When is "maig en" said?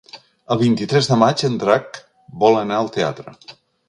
1.23-1.59